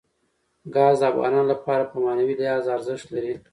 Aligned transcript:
ګاز 0.75 0.95
د 1.01 1.03
افغانانو 1.11 1.49
لپاره 1.53 1.83
په 1.91 1.95
معنوي 2.03 2.35
لحاظ 2.39 2.65
ارزښت 2.75 3.07
لري. 3.15 3.33